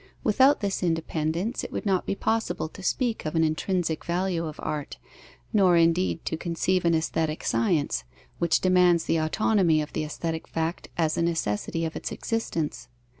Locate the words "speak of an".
2.81-3.43